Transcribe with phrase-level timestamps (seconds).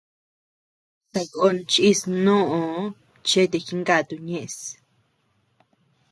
[1.11, 2.81] Sakón chís nóʼoo
[3.27, 4.57] chete jinkatu ñëʼes.